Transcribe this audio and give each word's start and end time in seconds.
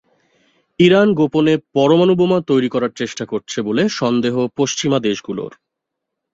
Iran 0.79 1.09
গোপনে 1.13 1.53
পরমাণু 1.73 2.13
বোমা 2.15 2.39
তৈরির 2.47 2.71
চেষ্টা 2.95 3.23
করছে 3.25 3.57
বলে 3.61 3.83
সন্দেহ 3.91 4.35
পশ্চিমা 4.57 4.97
দেশগুলোর। 4.99 5.51